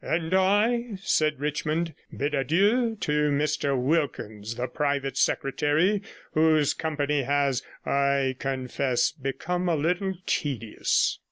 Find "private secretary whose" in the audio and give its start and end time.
4.65-6.73